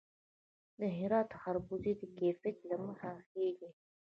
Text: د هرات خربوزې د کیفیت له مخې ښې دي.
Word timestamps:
د 0.79 0.81
هرات 0.97 1.29
خربوزې 1.41 1.93
د 1.99 2.03
کیفیت 2.17 2.57
له 2.69 2.75
مخې 2.85 3.11
ښې 3.27 3.47
دي. 3.57 3.69